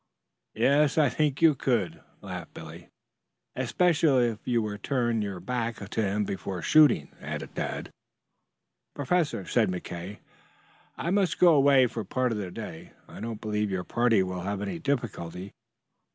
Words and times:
"Yes, 0.55 0.97
I 0.97 1.09
think 1.09 1.43
you 1.43 1.53
could," 1.53 2.01
laughed 2.21 2.55
Billy. 2.55 2.89
"Especially 3.55 4.29
if 4.29 4.39
you 4.47 4.59
were 4.59 4.77
to 4.77 4.81
turn 4.81 5.21
your 5.21 5.39
back 5.39 5.75
to 5.87 6.01
him 6.01 6.23
before 6.25 6.63
shooting," 6.63 7.11
added 7.21 7.53
Tad. 7.55 7.91
"Professor," 8.95 9.45
said 9.45 9.69
McKay, 9.69 10.17
"I 10.97 11.11
must 11.11 11.37
go 11.37 11.53
away 11.53 11.85
for 11.85 12.03
part 12.03 12.31
of 12.31 12.39
the 12.39 12.49
day. 12.49 12.93
I 13.07 13.19
do 13.19 13.27
not 13.27 13.41
believe 13.41 13.69
your 13.69 13.83
party 13.83 14.23
will 14.23 14.41
have 14.41 14.59
any 14.59 14.79
difficulty. 14.79 15.51